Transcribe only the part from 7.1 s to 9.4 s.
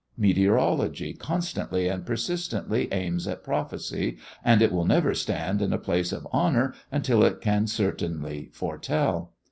it can certainly foretell.